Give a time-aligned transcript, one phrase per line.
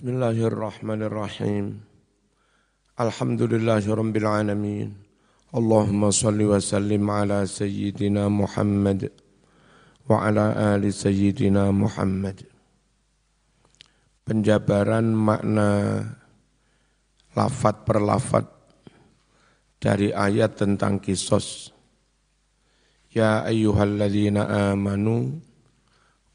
[0.00, 1.76] Bismillahirrahmanirrahim.
[2.96, 4.96] Alhamdulillahirabbil alamin.
[5.52, 9.12] Allahumma salli wa sallim ala sayyidina Muhammad
[10.08, 12.48] wa ala ali sayyidina Muhammad.
[14.24, 15.68] Penjabaran makna
[17.36, 18.48] lafat per lafat
[19.84, 21.76] dari ayat tentang kisos.
[23.12, 25.44] Ya ayyuhalladzina amanu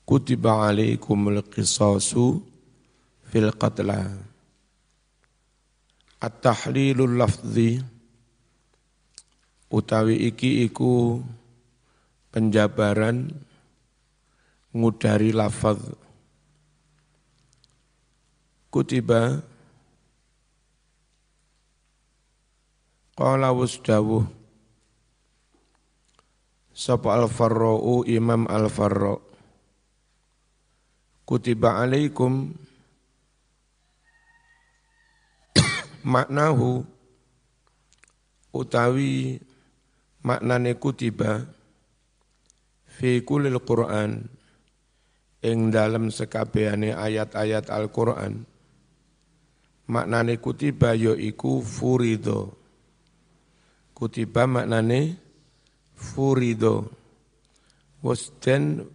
[0.05, 2.53] kutiba alaikumul qisasu
[3.35, 4.15] fil qatla.
[6.23, 7.83] At-tahlilul lafzi
[9.67, 11.19] utawi iki iku
[12.31, 13.27] penjabaran
[14.71, 15.83] ngudari lafaz
[18.71, 19.43] kutiba
[23.19, 24.23] qala wasdawuh
[26.71, 29.19] sapa al-farra'u imam al-farra'
[31.27, 32.55] kutiba alaikum
[36.05, 36.85] maknahu
[38.53, 39.41] utawi
[40.21, 41.49] maknane kutiba
[42.85, 44.29] fi kulil Qur'an
[45.41, 48.45] ing dalam sekabehane ayat-ayat Al-Qur'an.
[49.85, 52.53] Maknane kutiba yaiku furido
[53.97, 55.17] kutiba maknane
[55.93, 56.89] furido
[58.05, 58.85] wasden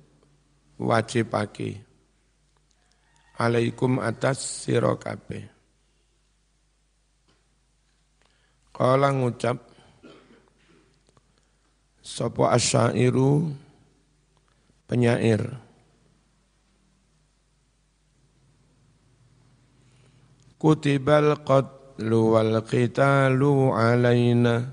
[0.78, 1.82] wajibake.
[3.38, 5.59] Alaikum atas sira kabeh
[8.80, 9.60] kala ngucap
[12.00, 13.52] sapa asyairu
[14.88, 15.60] penyair.
[20.56, 24.64] Kutibal qatlu wal qitalu alaina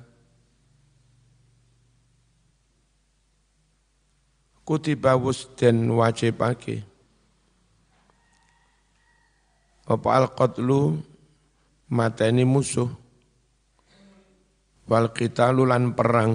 [4.63, 6.83] kutiba wusden wajibake
[9.87, 10.99] apa al-qatlu
[11.87, 13.06] mateni musuh
[14.87, 16.33] wal qitalu lan perang.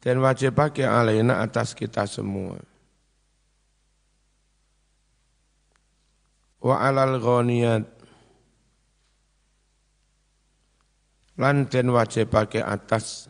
[0.00, 2.56] Dan wajibake alaina atas kita semua.
[6.64, 7.84] Wa alal ghaniyat.
[11.36, 13.28] Lan den wajibake atas.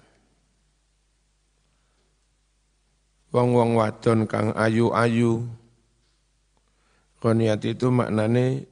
[3.35, 5.47] Wong-wong wadon kang ayu-ayu.
[7.19, 8.67] Koniat itu maknane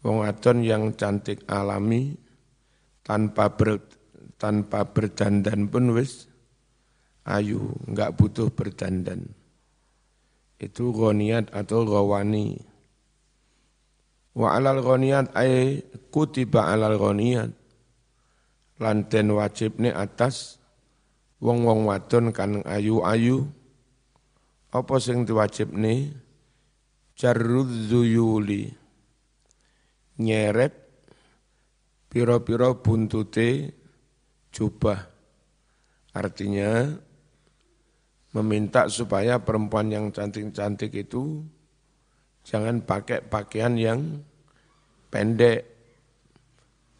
[0.00, 2.23] wong wadon yang cantik alami
[3.04, 3.78] tanpa ber,
[4.40, 6.26] tanpa berdandan pun wis
[7.28, 9.30] ayu, enggak butuh berdandan.
[10.56, 12.56] Itu goniat atau gawani.
[14.34, 17.52] Wa alal goniat ay kutiba alal goniat.
[18.80, 20.58] Lanten wajib ni atas
[21.38, 23.46] wong-wong wadon kan ayu-ayu
[24.74, 26.10] apa sing diwajibne
[27.14, 28.74] jarrud zuyuli
[30.18, 30.83] nyeret
[32.14, 33.74] pira-pira buntute
[34.54, 35.02] jubah
[36.14, 36.94] artinya
[38.30, 41.42] meminta supaya perempuan yang cantik-cantik itu
[42.46, 44.22] jangan pakai pakaian yang
[45.10, 45.74] pendek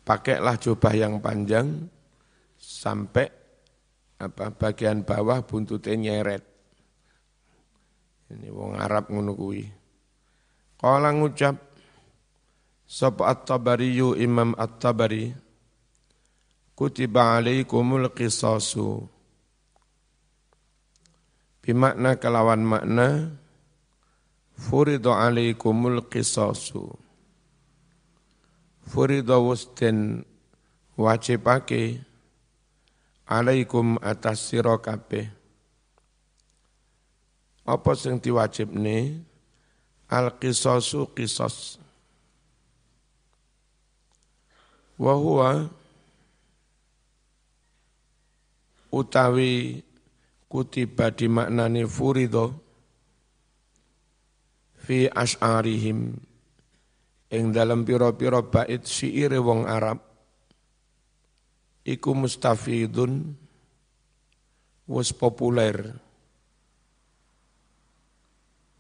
[0.02, 1.86] pakailah jubah yang panjang
[2.58, 3.30] sampai
[4.18, 6.42] apa bagian bawah buntutnya nyeret.
[8.30, 9.66] Ini wong Arab ngono kuwi.
[10.80, 11.73] Kala ngucap
[12.94, 15.34] sapa at-Tabari Imam at-Tabari
[16.78, 19.10] kutiba alaikumul qisasu.
[21.58, 23.34] Bimakna kelawan makna
[24.54, 26.94] furidu alaikumul qisasu.
[28.86, 30.22] Furidu wusden
[30.94, 31.98] wajibake
[33.26, 35.26] alaikum atas sira kabeh.
[37.66, 39.18] Apa sing diwajibne?
[40.14, 41.82] Al qisasu qisas
[44.98, 45.48] wa huwa
[48.94, 49.82] utawi
[50.48, 52.54] kutiba dimaknani furido
[54.78, 56.14] fi as'arihim
[57.34, 59.98] ing dalam pira-pira bait syair wong Arab
[61.82, 63.34] iku mustafidun
[64.88, 65.96] wis populer.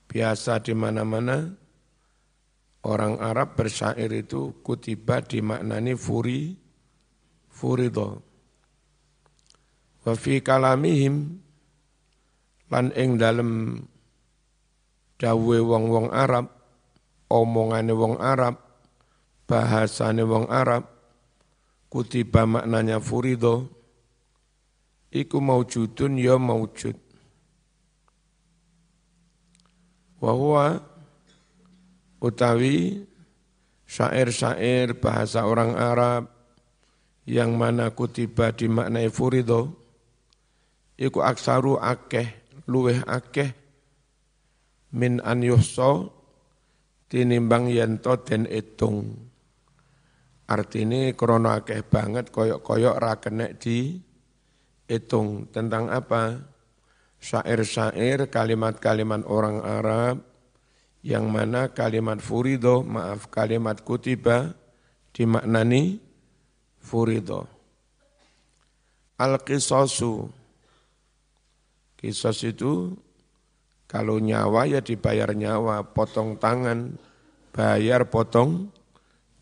[0.06, 1.50] Biasa di mana-mana
[2.84, 6.52] orang Arab bersyair itu kutiba dimaknani furi
[7.48, 8.20] furido
[10.04, 11.40] wa kalamihim
[12.68, 13.80] lan ing dalem
[15.16, 16.52] dawe wong-wong Arab
[17.32, 18.60] omongane wong Arab
[19.48, 20.94] bahasane wong Arab
[21.94, 23.70] kutiba maknanya furido,
[25.14, 26.98] iku maujudun ya maujud.
[30.18, 30.82] Wahwa
[32.24, 33.04] utawi
[33.84, 36.32] syair-syair bahasa orang Arab
[37.28, 39.76] yang mana kutiba dimaknai furido
[40.96, 43.52] iku aksaru akeh luweh akeh
[44.96, 46.12] min an yuhso
[47.12, 49.30] tinimbang yento den etung.
[50.44, 53.96] Artine krana akeh banget koyok-koyok ra kenek di
[54.88, 56.52] hitung tentang apa?
[57.16, 60.33] Syair-syair kalimat-kalimat orang Arab
[61.04, 64.56] yang mana kalimat furido, maaf kalimat kutiba
[65.12, 66.00] dimaknani
[66.80, 67.44] furido.
[69.20, 70.32] Al-qisasu,
[72.00, 72.96] kisos itu
[73.84, 76.96] kalau nyawa ya dibayar nyawa, potong tangan,
[77.52, 78.72] bayar potong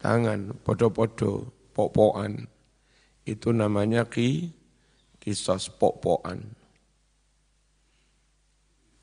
[0.03, 2.51] tangan, podo-podo, popoan.
[3.23, 4.51] Itu namanya ki,
[5.23, 6.43] kisos popoan.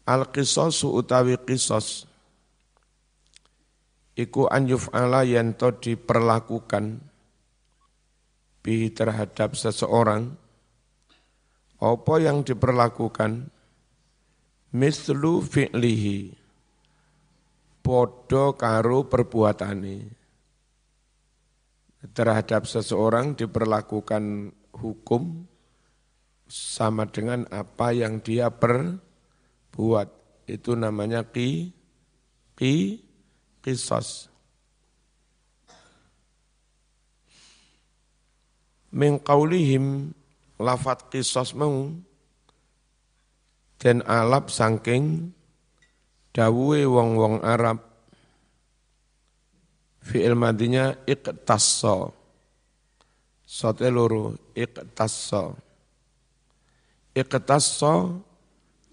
[0.03, 2.08] Al-qisasu utawi kisos,
[4.19, 6.99] iku anjuf ala yanto diperlakukan
[8.59, 10.35] bi terhadap seseorang
[11.79, 13.47] apa yang diperlakukan?
[14.75, 16.35] Mislu fi'lihi.
[17.79, 19.97] Podo karo perbuatane.
[22.11, 25.47] Terhadap seseorang diperlakukan hukum
[26.51, 30.07] sama dengan apa yang dia perbuat.
[30.51, 31.71] Itu namanya ki
[32.59, 32.75] ki
[33.63, 34.31] qisas.
[38.89, 40.15] Min qaulihim
[40.57, 41.93] lafat qisas mau
[43.79, 45.31] dan alap sangking
[46.35, 47.79] dawuhe wong-wong Arab.
[50.03, 52.11] Fi'il madinya iqtassa.
[53.45, 55.53] Sote loro iqtassa.
[57.13, 57.93] Iqtassa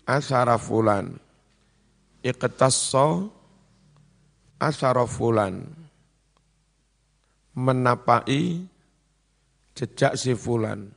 [0.06, 1.18] asara fulan.
[2.22, 3.35] Iqtassa
[4.56, 5.64] asarofulan
[7.56, 8.64] menapai
[9.72, 10.92] jejak si fulan.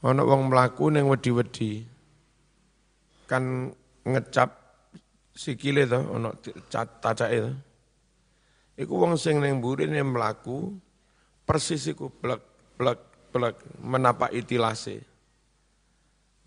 [0.00, 1.84] Ono wong melaku neng wedi-wedi
[3.28, 3.68] kan
[4.04, 4.50] ngecap
[5.36, 6.32] sikile to ono
[6.72, 7.52] tacake to.
[8.80, 10.72] Iku wong sing neng burine melaku
[11.44, 12.40] persis iku blek
[12.80, 15.04] blek blek menapai tilase.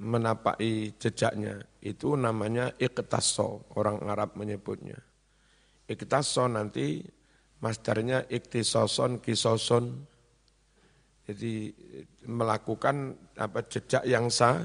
[0.03, 4.97] Menapai jejaknya itu namanya iktaso orang Arab menyebutnya.
[5.83, 7.03] Iktason nanti
[7.59, 10.07] masdarnya iktisoson kisoson.
[11.23, 11.71] Jadi
[12.27, 14.59] melakukan apa jejak yang sah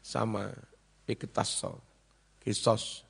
[0.00, 0.48] sama
[1.04, 1.76] iktaso
[2.40, 3.04] kisos.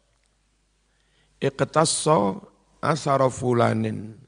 [1.38, 2.42] Iktaso
[2.82, 4.18] asarofulanin.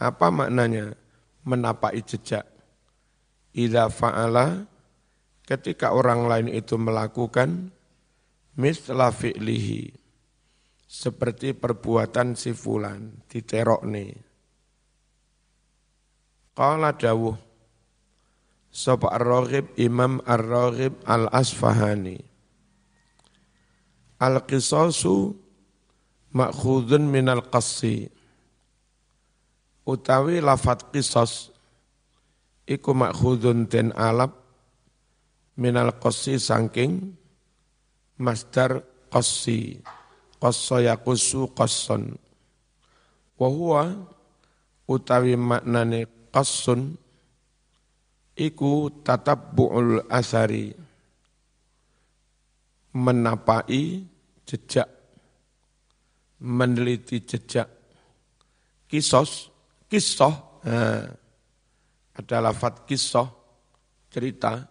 [0.00, 0.96] Apa maknanya?
[1.44, 2.44] Menapai jejak.
[3.52, 4.68] Ida fa'ala
[5.48, 7.72] ketika orang lain itu melakukan
[8.54, 9.90] misla fi'lihi
[10.90, 14.10] seperti perbuatan si fulan diterok nih.
[16.50, 17.38] Qala dawuh
[18.70, 22.18] Sopa ar-raghib Imam ar-raghib al-asfahani.
[24.18, 25.34] Al-qisasu
[26.34, 28.10] makhudun minal qassi.
[29.86, 31.50] Utawi lafat qisas
[32.62, 34.38] Iku makhudun den alap
[35.58, 37.10] Minal qassi sangking
[38.22, 39.82] Masdar qassi
[40.40, 42.16] qassa yaqusu qasson
[43.36, 43.82] wa huwa
[44.90, 46.96] utawi maknane qassun
[48.40, 50.72] iku tatabbu'ul asari.
[52.90, 54.02] Menapai
[54.48, 54.88] jejak.
[56.42, 57.68] Meneliti jejak.
[58.90, 59.52] Kisos
[59.86, 60.34] kisah
[60.66, 61.06] nah,
[62.16, 63.28] ada lafat kisah
[64.10, 64.66] cerita.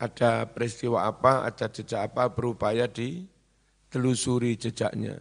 [0.00, 3.24] Ada peristiwa apa ada jejak apa berupaya di
[3.90, 5.18] telusuri jejaknya.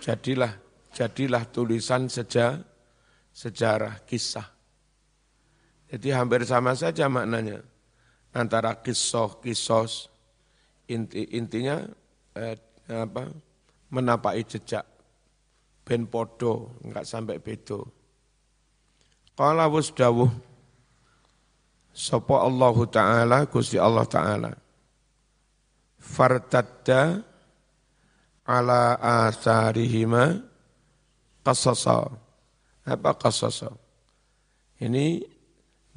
[0.00, 0.54] Jadilah
[0.96, 2.56] jadilah tulisan seja,
[3.34, 4.48] sejarah kisah.
[5.92, 7.60] Jadi hampir sama saja maknanya
[8.32, 10.08] antara kisah kisos
[10.88, 11.82] inti intinya
[12.34, 12.56] eh,
[12.90, 13.28] apa
[13.90, 14.86] menapai jejak
[15.86, 17.86] ben podo enggak sampai bedo.
[19.36, 20.32] Qala wus dawuh
[21.92, 24.52] sapa Allah taala Gusti Allah taala
[26.00, 27.20] fartadda
[28.46, 30.40] ala asarihima
[31.42, 32.06] qasasa.
[32.86, 33.74] Apa qasasa?
[34.78, 35.18] Ini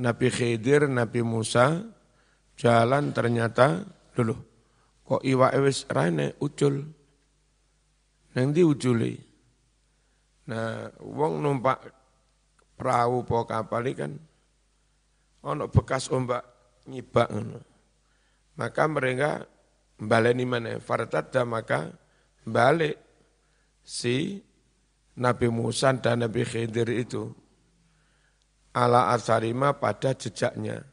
[0.01, 1.77] Nabi Khidir, Nabi Musa
[2.58, 3.86] jalan ternyata
[4.18, 4.34] dulu
[5.06, 6.82] kok iwa ewis rane ucul.
[8.29, 9.13] Nang di uculi.
[10.50, 11.82] Nah, wong numpak
[12.77, 14.18] perahu po kapal kan
[15.46, 16.41] ono bekas ombak
[16.89, 17.29] nyibak
[18.60, 19.48] Maka mereka
[20.00, 21.91] baleni mana fartadda maka
[22.50, 22.98] balik
[23.86, 24.41] si
[25.20, 27.32] Nabi Musa dan Nabi Khidir itu
[28.74, 30.84] ala asarima pada jejaknya.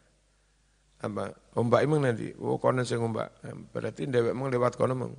[1.01, 1.31] Apa?
[1.57, 3.33] Ombak emang nanti, oh kono sing ombak.
[3.73, 5.13] Berarti dewek emang lewat kono emang.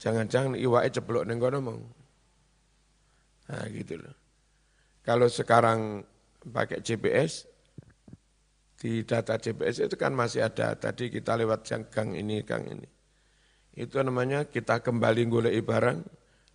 [0.00, 1.78] Jangan-jangan iwae ceplok ning kono emang.
[3.50, 4.14] Nah gitu loh.
[5.02, 6.06] Kalau sekarang
[6.40, 7.50] pakai GPS,
[8.80, 12.99] di data GPS itu kan masih ada, tadi kita lewat gang ini, gang ini.
[13.74, 15.98] Itu namanya kita kembali golek barang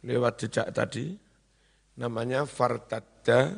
[0.04, 1.16] lewat jejak tadi,
[1.98, 3.56] namanya fartadda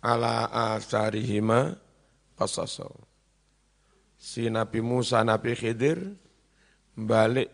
[0.00, 1.76] ala asarihima
[2.34, 3.06] qasaso.
[4.18, 6.00] Si Nabi Musa, Nabi Khidir
[6.98, 7.50] balik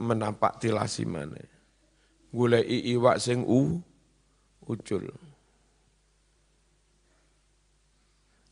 [0.00, 1.36] menampak tilasi mana.
[2.32, 3.76] Golek iwak sing u
[4.64, 5.12] ucul.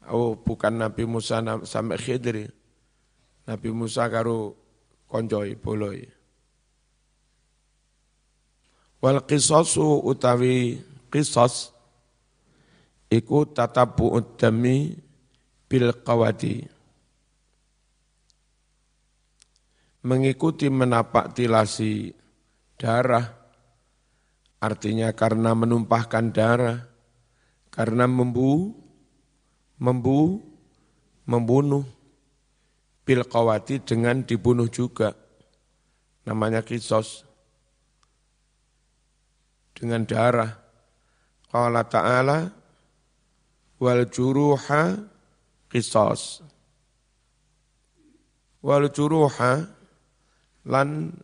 [0.08, 2.52] Oh, bukan Nabi Musa sampai Khidir.
[3.48, 4.67] Nabi Musa karo
[5.08, 6.04] konjoi boloi.
[9.00, 11.72] Wal qisasu utawi qisas
[13.08, 14.92] iku tatabu dami
[15.66, 16.68] bil qawadi.
[20.04, 22.14] Mengikuti menapak tilasi
[22.78, 23.26] darah,
[24.62, 26.86] artinya karena menumpahkan darah,
[27.68, 28.72] karena membu,
[29.76, 30.38] membu,
[31.26, 31.84] membunuh
[33.08, 35.16] bil qawati dengan dibunuh juga.
[36.28, 37.24] Namanya kisos.
[39.72, 40.52] Dengan darah.
[41.48, 42.52] Qala ta'ala
[43.80, 45.00] wal juruha
[45.72, 46.44] kisos.
[48.60, 49.64] Wal juruha
[50.68, 51.16] lan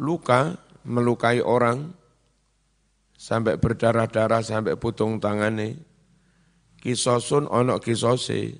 [0.00, 0.56] luka
[0.88, 1.92] melukai orang
[3.20, 5.76] sampai berdarah-darah sampai putung tangane
[6.80, 8.58] kisosun onok kisose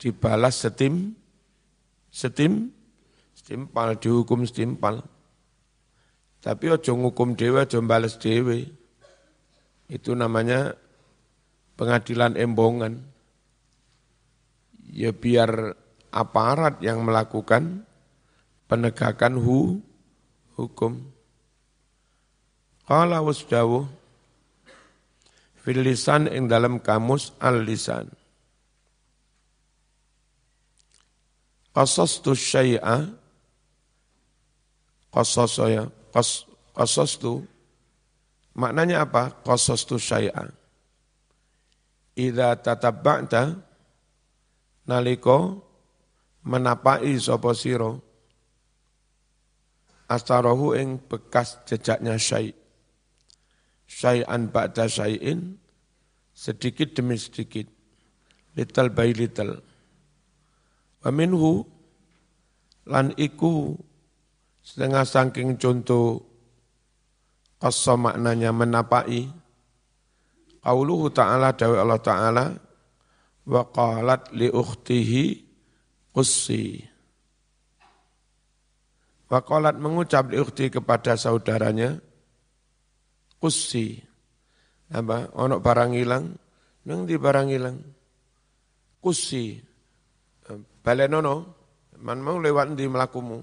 [0.00, 1.14] dibalas setim
[2.16, 2.72] setim
[3.36, 5.04] setimpal dihukum setimpal.
[6.40, 8.64] Tapi ojo ngukum dewa ojo balas dewe
[9.92, 10.72] itu namanya
[11.76, 13.04] pengadilan embongan.
[14.88, 15.76] Ya biar
[16.14, 17.84] aparat yang melakukan
[18.70, 19.82] penegakan hu,
[20.56, 21.04] hukum.
[22.86, 23.84] Qala wasdawuh
[25.60, 28.06] fil lisan ing dalam kamus al lisan
[31.76, 33.04] qasastu syai'a.
[35.12, 35.84] Qasasa ya.
[36.08, 37.44] Qas qasastu.
[38.56, 39.36] Maknanya apa?
[39.44, 40.48] Qasastu syai'a.
[42.16, 43.60] Idza tatabba'ta
[44.88, 45.60] naliko
[46.48, 47.92] menapai sapa sira?
[50.08, 52.56] Astarahu ing bekas jejaknya syai'
[53.86, 55.56] syai'an ba'da syai'in,
[56.34, 57.70] sedikit demi sedikit,
[58.58, 59.62] little by little.
[61.06, 61.62] Wa minhu,
[62.90, 63.78] lan iku
[64.58, 66.18] setengah saking contoh
[67.62, 69.30] qassa maknanya menapai,
[70.66, 72.44] qauluhu ta'ala dawi Allah ta'ala,
[73.46, 75.46] wa qalat li ukhtihi
[76.10, 76.82] qussi.
[79.30, 82.02] Wa qalat mengucap li ukhti kepada saudaranya,
[83.38, 84.02] kusi.
[84.90, 85.30] Apa?
[85.38, 86.34] Ono barang hilang,
[86.82, 87.78] nang di barang hilang.
[88.98, 89.75] Kusi.
[90.82, 91.34] Balenono,
[91.98, 93.42] man mau lewat di melakumu.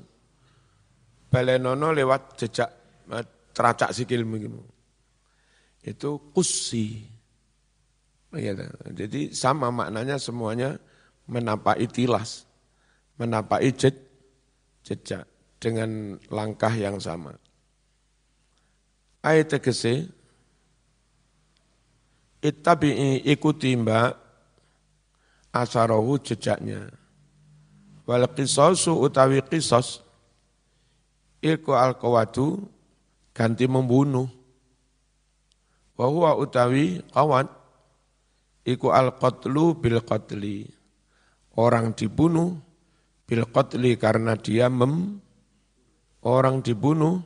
[1.27, 2.69] Balenono lewat jejak
[3.51, 4.62] teracak sikil begitu.
[5.83, 7.03] Itu kusi.
[8.33, 8.55] Ya,
[8.89, 10.81] jadi sama maknanya semuanya
[11.29, 12.50] menapai tilas,
[13.19, 15.27] menapai jejak
[15.62, 17.38] dengan langkah yang sama.
[19.24, 20.10] Ayat tegese
[22.43, 24.23] ittabi'i ikuti mbak
[25.53, 26.89] asarahu jejaknya.
[28.03, 30.03] Wal qisasu utawi qisas
[31.39, 31.95] iku al
[33.31, 34.27] ganti membunuh.
[35.93, 37.48] Wa huwa utawi qawat
[38.65, 40.67] iku al qatlu bil qatli.
[41.53, 42.57] Orang dibunuh
[43.29, 45.22] bil qatli karena dia mem
[46.25, 47.22] orang dibunuh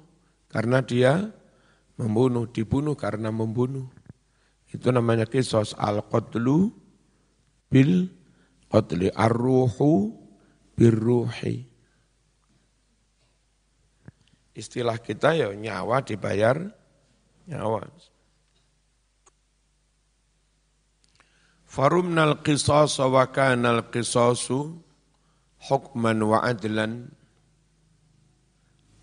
[0.52, 1.32] karena dia
[1.98, 3.90] membunuh, dibunuh karena membunuh.
[4.68, 6.72] Itu namanya kisos al-qatlu
[7.72, 8.12] bil
[8.68, 10.12] qatli ar-ruhu
[10.78, 11.66] birruhi.
[14.58, 16.58] Istilah kita ya nyawa dibayar
[17.46, 17.86] nyawa.
[21.68, 24.82] Farumnal qisas wa kana al-qisasu
[25.70, 27.14] hukman wa adlan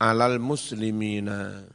[0.03, 1.71] alal muslimina.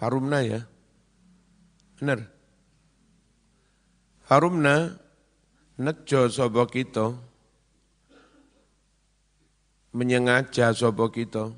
[0.00, 0.60] Harumna ya.
[2.00, 2.33] Benar.
[4.24, 4.96] Harumna
[5.76, 7.12] nejo sobo kita
[9.92, 11.52] menyengaja sobo kita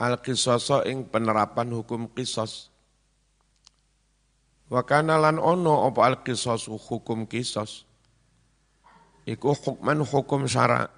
[0.00, 2.72] al-qisoso ing penerapan hukum kisos.
[4.72, 7.84] Wa kana lan ono apa al-qisas hukum kisos.
[9.28, 10.88] Iku hukman hukum syara.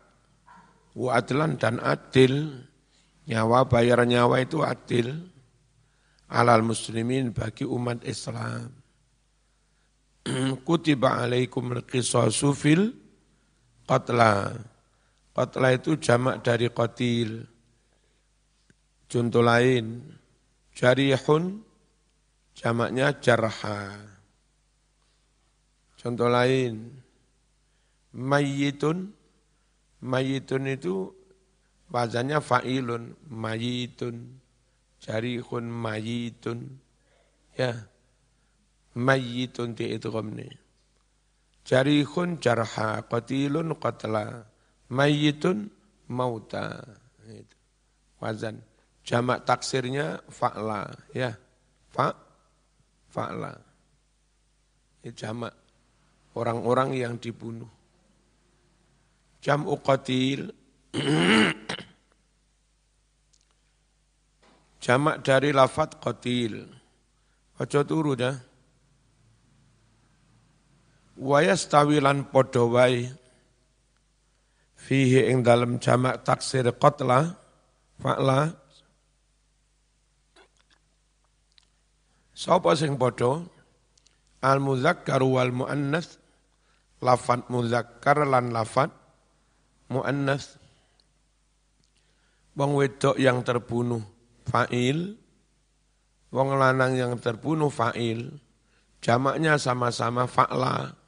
[0.94, 2.62] Wa adlan dan adil.
[3.26, 5.10] Nyawa bayar nyawa itu adil.
[6.30, 8.81] Alal muslimin bagi umat Islam.
[10.66, 12.94] Kutiba alaikum al-qisasu fil
[13.86, 14.54] qatla.
[15.32, 17.42] Qatla itu jamak dari qatil.
[19.08, 20.00] Contoh lain,
[20.72, 21.60] jarihun
[22.56, 23.98] jamaknya jarha.
[25.96, 26.90] Contoh lain,
[28.16, 29.14] mayitun,
[30.02, 31.14] mayitun itu
[31.92, 34.40] wazannya fa'ilun, mayitun,
[34.98, 36.58] jarihun mayitun,
[37.54, 37.76] ya,
[38.96, 40.48] mayitun di itu komni.
[41.62, 44.44] Jarihun jarha, qatilun qatla,
[44.90, 45.70] mayitun
[46.10, 46.82] mauta.
[48.22, 48.62] Wazan.
[49.02, 51.34] Jamak taksirnya fa'la, ya.
[51.90, 52.14] Fa
[53.10, 53.50] fa'la.
[55.02, 55.50] Ini jamak
[56.38, 57.66] orang-orang yang dibunuh.
[59.42, 60.54] Jam'u qatil
[64.84, 66.62] jamak dari lafat qatil.
[67.58, 68.51] Ojo turu dah.
[71.22, 73.06] Wayastawilan podowai
[74.74, 77.38] fihi ing dalam jamak taksir qatla
[78.02, 78.50] fa'la.
[82.34, 83.38] Sapa sing padha?
[84.42, 86.18] Al muzakkar wal muannas
[86.98, 88.90] lafat muzakkar lan lafat
[89.94, 90.58] muannas
[92.58, 94.02] wong wedok yang terbunuh
[94.50, 95.14] fa'il.
[96.34, 98.34] Wong lanang yang terbunuh fa'il.
[98.98, 101.01] Jamaknya sama-sama fa'la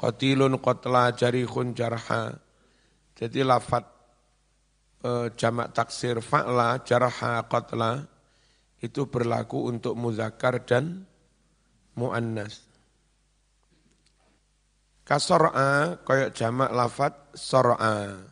[0.00, 2.40] qatilun qatla jarihun jarha
[3.20, 3.84] jadi lafat
[5.04, 8.08] eh, jamak taksir fa'la jarha qatla
[8.80, 11.04] itu berlaku untuk muzakkar dan
[12.00, 12.64] muannas.
[15.04, 18.24] Kasor'a kayak jamak lafat sor'a.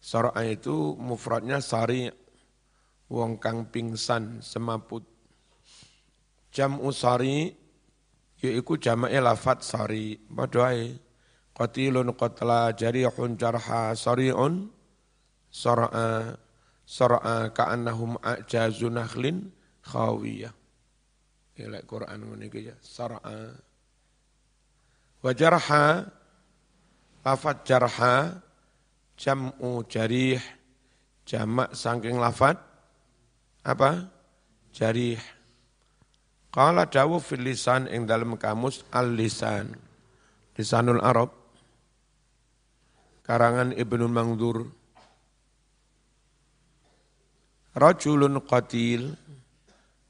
[0.00, 2.10] Sor'a itu mufradnya sari,
[3.06, 5.06] wong kang pingsan semaput.
[6.50, 7.54] Jam usari
[8.40, 10.16] yaitu jamaknya lafat sari.
[10.16, 10.96] Padahal
[11.56, 14.68] qatilun qatla jarihun jarha sari'un
[15.52, 16.36] sor'a
[16.90, 19.54] Sara'a ka'annahum a'jazu nakhlin
[19.86, 20.50] khawiyah.
[21.54, 22.74] Ya Quran ngene iki ya.
[22.82, 23.54] Sara'a.
[25.22, 26.10] Wa jarha
[27.22, 28.42] lafat jarha
[29.14, 30.42] jam'u jarih
[31.22, 32.58] jamak saking lafat
[33.62, 34.10] apa?
[34.74, 35.22] Jarih.
[36.50, 39.70] Qala dawu fil lisan ing dalam kamus al-lisan.
[40.58, 41.30] Lisanul Arab.
[43.22, 44.80] Karangan Ibnu Mangdur
[47.70, 49.14] Rajulun qatil,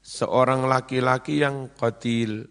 [0.01, 2.49] seorang laki-laki yang qatil.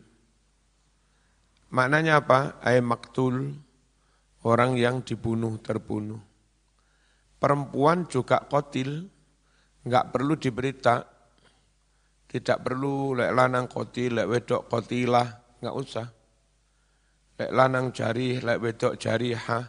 [1.74, 2.62] Maknanya apa?
[2.62, 3.58] Ay maktul,
[4.46, 6.22] orang yang dibunuh, terbunuh.
[7.42, 9.10] Perempuan juga qatil,
[9.82, 11.19] enggak perlu diberita.
[12.30, 16.06] Tidak perlu lek lanang qatil, lek wedok qatilah, enggak usah.
[17.42, 19.66] Lek lanang jari, lek wedok jarihah,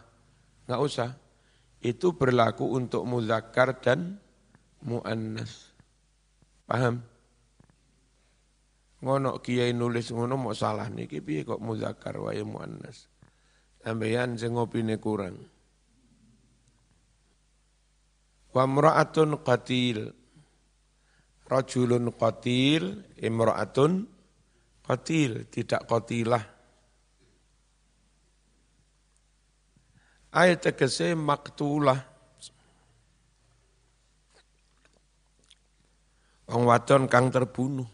[0.70, 1.10] enggak usah.
[1.82, 4.22] Itu berlaku untuk muzakkar dan
[4.86, 5.74] muannas.
[6.70, 7.02] Paham?
[9.02, 13.10] Ngono kiai nulis ngono mau salah niki piye kok muzakkar wae muannas.
[13.82, 15.42] Sampeyan sing ngopine kurang.
[18.54, 20.21] Wa mra'atun qatil.
[21.52, 24.08] Rajulun qatil, imra'atun
[24.88, 26.44] qatil, tidak qatilah.
[30.32, 32.12] Ayat tegese maktulah
[36.52, 37.88] Wong wadon kang terbunuh.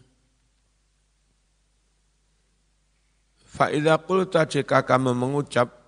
[3.39, 5.79] Fa'idha qulta jika kamu mengucap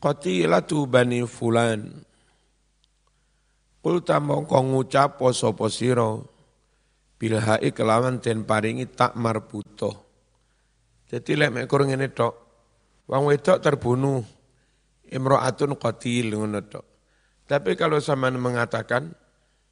[0.00, 2.07] Qatilatu bani fulan
[3.88, 6.28] Qulta mongko ngucap poso posiro
[7.16, 10.04] Bilhai kelawan den paringi tak marbuto
[11.08, 12.34] Jadi lek mekur ngene tok
[13.08, 14.20] Wong wedok terbunuh
[15.08, 16.98] Imro'atun qatil ngono tok
[17.48, 19.08] tapi kalau sama mengatakan,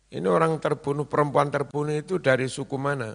[0.09, 3.13] ini orang terbunuh, perempuan terbunuh itu dari suku mana?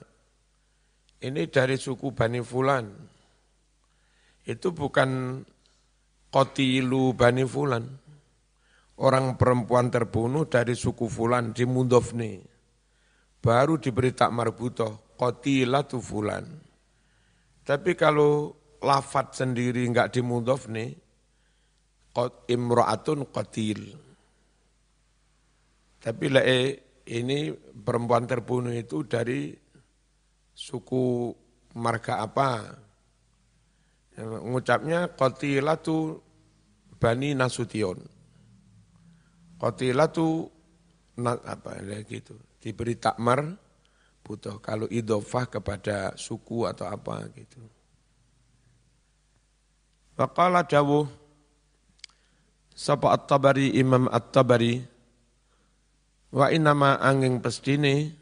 [1.18, 2.86] Ini dari suku Bani Fulan.
[4.46, 5.42] Itu bukan
[6.30, 7.90] kotilu Bani Fulan.
[9.02, 12.38] Orang perempuan terbunuh dari suku Fulan di Mundofni.
[13.42, 16.46] Baru diberi tak marbutoh, kotilatu Fulan.
[17.66, 20.94] Tapi kalau lafat sendiri enggak di Mundofni,
[22.46, 23.96] imro'atun kotil
[26.02, 26.42] Tapi le,
[27.10, 29.54] ini perempuan terbunuh itu dari
[30.54, 31.34] suku
[31.78, 32.70] marga apa?
[34.22, 36.22] Ngucapnya qatilatu
[36.98, 38.21] Bani Nasution.
[39.62, 40.50] Qatilatu
[41.22, 42.34] apa ya gitu.
[42.58, 43.46] Diberi takmar
[44.26, 47.62] butuh kalau idofah kepada suku atau apa gitu.
[50.18, 51.06] Waqala dawuh
[52.74, 54.82] sapa at-tabari Imam at-tabari
[56.34, 58.18] wa inama angin pestine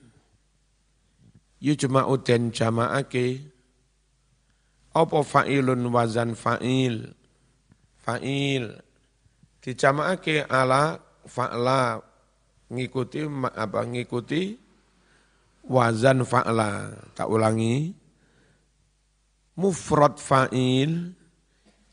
[1.60, 3.44] yujma'u den jama'ake
[4.96, 7.14] apa fa'ilun wazan fa'il
[8.00, 8.74] fa'il
[9.62, 12.02] dijama'ake ala fa'la
[12.74, 14.58] ngikuti apa ngikuti
[15.70, 16.90] wazan fa'la.
[17.14, 17.94] Tak ulangi.
[19.60, 21.14] Mufrad fa'il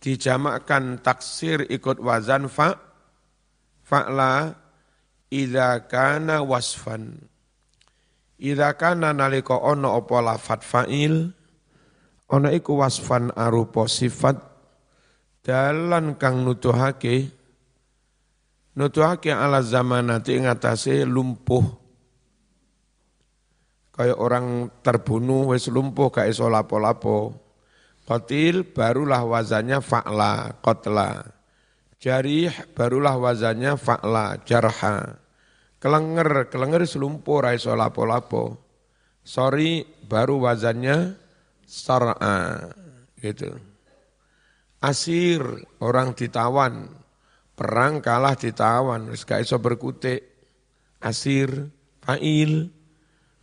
[0.00, 2.78] dijamakkan taksir ikut wazan fa
[3.84, 4.54] fa'la
[5.28, 7.20] idza kana wasfan.
[8.40, 11.32] Idza kana nalika ana apa lafat fa'il
[12.30, 14.38] ana iku wasfan arupa sifat
[15.46, 17.30] dalan kang nutuhake
[18.76, 21.64] nutuhake ala zamanati ngatasé lumpuh
[23.96, 27.46] kaya orang terbunuh wis lumpuh gak iso lapo-lapo
[28.06, 31.26] Qatil barulah wazannya fa'la, qatla.
[31.98, 35.18] Jarih barulah wazannya fa'la, jarha.
[35.82, 38.62] Kelenger, kelenger selumpur, raiso lapo-lapo.
[39.26, 41.18] Sorry, baru wazannya
[41.66, 42.70] sar'a.
[43.18, 43.50] Gitu.
[44.78, 45.42] Asir,
[45.82, 46.86] orang ditawan.
[47.56, 50.36] Perang kalah ditawan, wis gak iso berkutik.
[51.00, 51.48] Asir,
[52.04, 52.68] fa'il,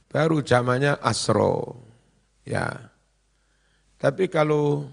[0.06, 1.82] baru zamannya asro.
[2.46, 2.94] Ya.
[3.98, 4.86] Tapi kalau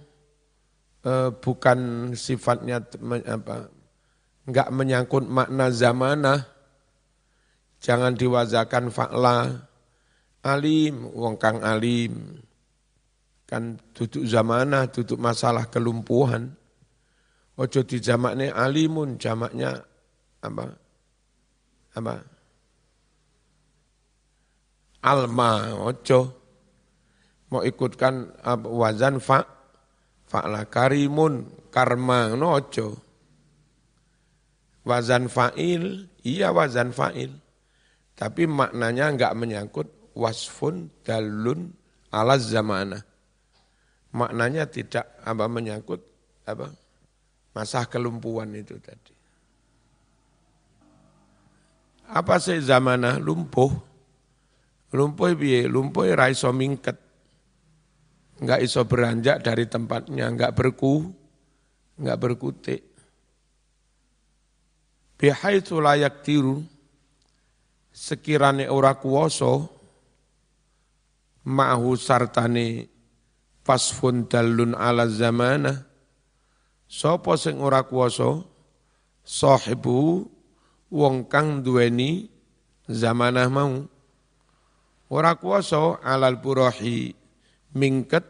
[1.04, 2.80] eh, bukan sifatnya
[3.28, 3.68] apa,
[4.48, 6.40] enggak menyangkut makna zamanah,
[7.80, 9.68] jangan diwazakan fa'la,
[10.44, 12.40] alim, wong kang alim,
[13.44, 16.54] kan duduk zamanah, duduk masalah kelumpuhan.
[17.60, 19.76] Ojo di jamaknya alimun, jamaknya
[20.40, 20.64] apa?
[21.92, 22.14] Apa?
[25.04, 26.20] Alma, ojo.
[27.52, 29.44] Mau ikutkan wazan fa
[30.24, 32.96] fa'la karimun karma no ojo.
[34.80, 37.36] Wazan fa'il iya wazan fa'il.
[38.16, 41.76] Tapi maknanya enggak menyangkut wasfun dalun
[42.08, 43.04] ala zamana.
[44.16, 46.00] Maknanya tidak apa menyangkut
[46.48, 46.79] apa
[47.54, 49.14] masa kelumpuhan itu tadi.
[52.10, 53.70] Apa sih zamana lumpuh?
[54.90, 56.98] Lumpuh biye lumpuh raiso mingket.
[58.40, 61.06] Nggak iso beranjak dari tempatnya, nggak berku,
[62.00, 62.82] nggak berkutik.
[65.20, 66.64] Bihaitu layak tiru,
[67.92, 69.68] sekirane ora kuoso,
[71.44, 72.88] ma'hu sartane
[73.60, 75.89] fasfun dalun ala zamana,
[76.90, 78.50] sopo sing ora kuoso,
[79.22, 80.26] sahibu
[80.90, 82.26] wong kang duweni
[82.90, 83.86] zamanah mau.
[85.10, 87.14] Ora kuoso alal burohi
[87.78, 88.26] mingket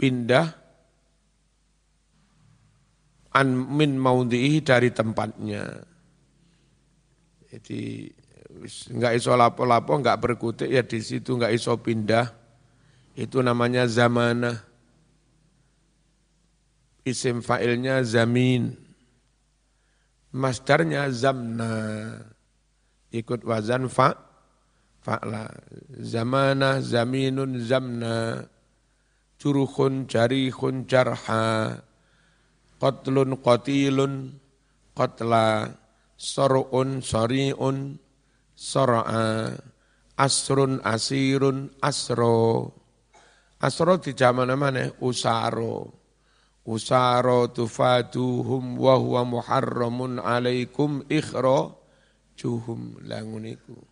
[0.00, 0.48] pindah
[3.36, 5.64] an min maudhihi dari tempatnya.
[7.48, 8.08] Jadi
[8.96, 12.32] nggak iso lapo-lapo, nggak berkutik ya di situ nggak iso pindah.
[13.16, 14.67] Itu namanya zamanah.
[17.08, 18.76] Isim fa'ilnya zamin.
[20.36, 21.72] Masdarnya zamna.
[23.08, 24.12] Ikut wazan fa'
[25.00, 25.48] fa'la.
[25.96, 28.44] Zamanah, zaminun, zamna.
[29.40, 31.80] Juruhun, jarihun, jarha.
[32.76, 34.36] Qatlun, qatilun,
[34.92, 35.72] qatla.
[36.18, 37.96] Sor'un, sori'un,
[38.52, 39.56] sor'a.
[40.18, 42.74] Asrun, asirun, asro.
[43.62, 44.90] Asro di zaman mana?
[44.98, 45.97] Usaro.
[46.68, 51.72] Usaro tufaduhum wa huwa muharramun alaikum ikhra
[52.36, 53.88] juhum languniku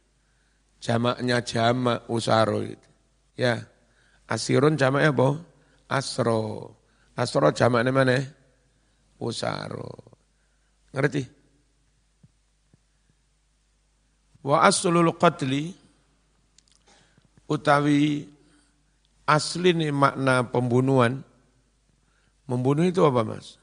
[0.86, 2.90] jamaknya jamak usaro itu.
[3.34, 3.66] Ya.
[4.26, 5.28] Asirun jamaknya apa?
[5.90, 6.74] Asro.
[7.18, 8.18] Asro jamaknya mana?
[9.18, 9.90] Usaro.
[10.94, 11.22] Ngerti?
[14.46, 15.74] Wa aslul qatli
[17.50, 18.30] utawi
[19.26, 21.22] asli ini makna pembunuhan.
[22.46, 23.58] Membunuh itu apa mas?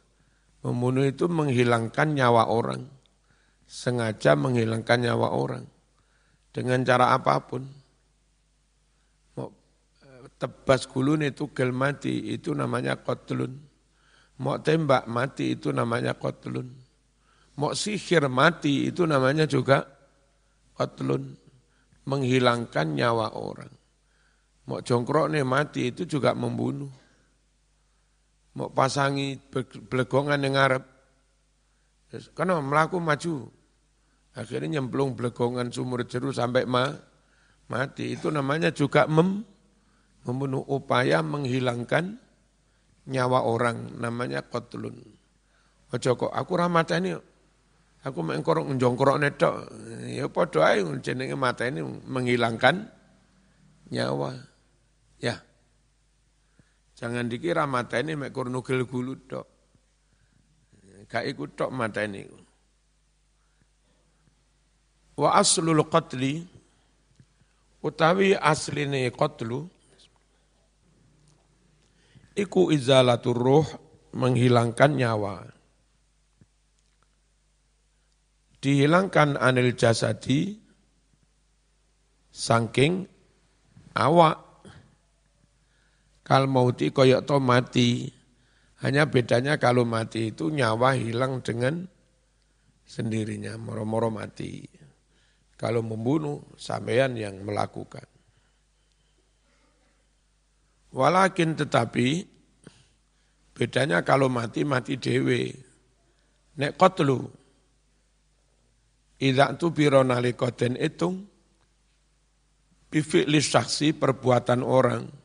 [0.64, 2.88] Membunuh itu menghilangkan nyawa orang.
[3.64, 5.66] Sengaja menghilangkan nyawa orang
[6.54, 7.66] dengan cara apa pun.
[9.36, 9.50] Mau
[10.06, 13.58] eh, tebas gulun itu gel mati, itu namanya kotlun.
[14.40, 16.70] Mau tembak mati, itu namanya kotlun.
[17.58, 19.86] Mau sihir mati, itu namanya juga
[20.78, 21.38] qatlun
[22.06, 23.74] menghilangkan nyawa orang.
[24.64, 26.90] Mau jongkrok nih mati itu juga membunuh.
[28.54, 29.38] Mau pasangi
[29.90, 30.84] belegongan yang Arab.
[32.38, 33.50] Karena melaku maju.
[34.34, 36.90] Akhirnya nyemplung belegongan sumur jeru sampai ma,
[37.70, 38.14] mati.
[38.14, 39.46] Itu namanya juga mem,
[40.26, 42.18] membunuh upaya menghilangkan
[43.10, 43.98] nyawa orang.
[43.98, 45.02] Namanya kotlun.
[45.94, 47.14] Ojo aku ramata ini
[48.04, 49.56] Aku mengkorok njongkrok netok.
[50.12, 52.92] Ya padha ae jenenge mata ini menghilangkan
[53.88, 54.44] nyawa.
[55.24, 55.40] Ya.
[56.94, 59.48] Jangan dikira mata ini mek nugel gulu tok.
[61.10, 62.26] Gak ikut tok mata ini.
[65.14, 66.42] Wa aslul qatli
[67.84, 69.68] utawi asline qatlu
[72.34, 73.68] iku izalatur ruh
[74.16, 75.46] menghilangkan nyawa
[78.64, 80.56] dihilangkan anil jasadi
[82.32, 83.06] saking
[83.94, 84.43] awak
[86.24, 87.90] kal mauti koyok to mati.
[88.84, 91.88] Hanya bedanya kalau mati itu nyawa hilang dengan
[92.84, 94.68] sendirinya moro-moro mati.
[95.56, 98.04] Kalau membunuh sampean yang melakukan.
[100.92, 102.08] Walakin tetapi
[103.56, 105.56] bedanya kalau mati mati dewe
[106.60, 107.44] nek kotlu
[109.24, 111.24] Idza tu biro nalika den itung
[112.92, 115.23] bifi'li saksi perbuatan orang.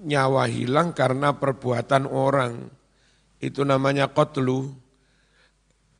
[0.00, 2.70] Nyawa hilang karena perbuatan orang.
[3.42, 4.72] Itu namanya qatlu.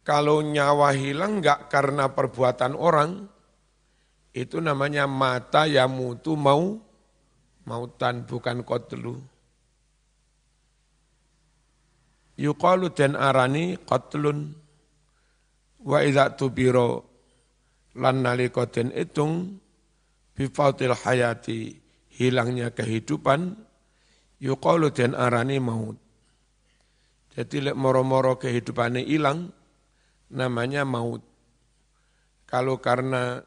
[0.02, 3.28] Kalau nyawa hilang enggak karena perbuatan orang,
[4.32, 6.80] itu namanya mata yang mutu mau
[7.68, 9.20] mautan bukan qatlu.
[12.40, 14.56] Yuqalu den arani qatlun
[15.84, 17.04] wa idza tubiro
[17.98, 19.60] lan nalika den itung
[20.32, 21.76] bifautil hayati
[22.08, 23.52] hilangnya kehidupan
[24.42, 25.94] yuqalu den arani maut.
[27.32, 29.54] Jadi lek moro-moro kehidupannya hilang
[30.34, 31.22] namanya maut.
[32.50, 33.40] Kalau karena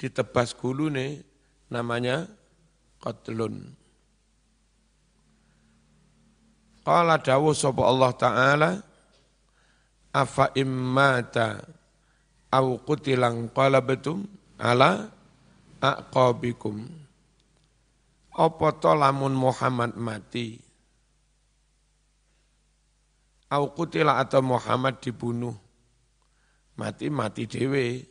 [0.00, 1.22] ditebas gulune
[1.70, 2.26] namanya
[2.98, 3.76] qatlun.
[6.82, 8.70] Qala dawu sapa Allah taala
[10.10, 11.62] afa immata
[12.50, 14.24] au qutilang qalabtum
[14.58, 15.12] ala
[15.78, 17.07] aqabikum
[18.38, 20.62] apa to lamun Muhammad mati?
[23.50, 25.56] Au qutila atau Muhammad dibunuh?
[26.78, 28.06] Mati mati dewe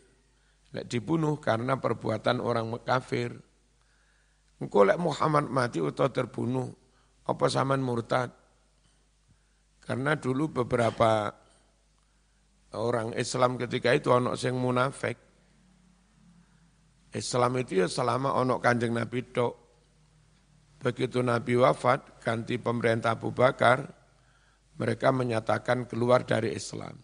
[0.75, 3.31] lek dibunuh karena perbuatan orang kafir.
[4.59, 6.67] Engko lek Muhammad mati atau terbunuh
[7.23, 8.27] apa zaman murtad?
[9.79, 11.31] Karena dulu beberapa
[12.75, 15.15] orang Islam ketika itu ono sing munafik.
[17.15, 19.66] Islam itu ya selama ono kanjeng Nabi tok.
[20.87, 23.91] Begitu Nabi wafat, ganti pemerintah Abu Bakar,
[24.79, 26.95] mereka menyatakan keluar dari Islam.